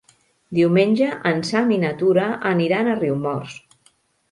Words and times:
Diumenge 0.59 1.09
en 1.33 1.43
Sam 1.51 1.75
i 1.77 1.77
na 1.85 1.93
Tura 2.01 2.25
aniran 2.55 2.91
a 2.91 2.99
Riumors. 3.05 3.63